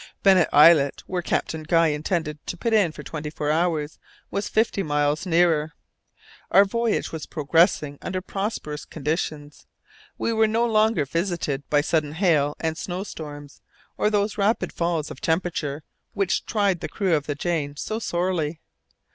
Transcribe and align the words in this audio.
Bennet 0.23 0.49
Islet, 0.51 1.03
where 1.05 1.21
Captain 1.21 1.61
Guy 1.61 1.89
intended 1.89 2.43
to 2.47 2.57
put 2.57 2.73
in 2.73 2.91
for 2.91 3.03
twenty 3.03 3.29
four 3.29 3.51
hours, 3.51 3.99
was 4.31 4.49
fifty 4.49 4.81
miles 4.81 5.27
nearer. 5.27 5.73
Our 6.49 6.65
voyage 6.65 7.11
was 7.11 7.27
progressing 7.27 7.99
under 8.01 8.19
prosperous 8.19 8.83
conditions; 8.83 9.67
we 10.17 10.33
were 10.33 10.47
no 10.47 10.65
longer 10.65 11.05
visited 11.05 11.69
by 11.69 11.81
sudden 11.81 12.13
hail 12.13 12.55
and 12.59 12.79
snow 12.79 13.03
storms, 13.03 13.61
or 13.95 14.09
those 14.09 14.39
rapid 14.39 14.73
falls 14.73 15.11
of 15.11 15.21
temperature 15.21 15.83
which 16.15 16.47
tried 16.47 16.79
the 16.79 16.89
crew 16.89 17.13
of 17.15 17.27
the 17.27 17.35
Jane 17.35 17.75
so 17.77 17.99
sorely. 17.99 18.59